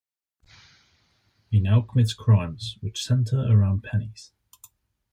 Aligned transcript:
He 1.51 1.59
now 1.61 1.81
commits 1.81 2.15
crimes 2.15 2.75
which 2.81 3.03
center 3.03 3.37
around 3.47 3.83
pennies. 3.83 4.31